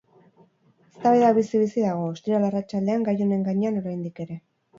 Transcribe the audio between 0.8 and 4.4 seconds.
Eztabaida bizi-bizi dago, ostiral arratsaldean, gai honen gainean, oraindik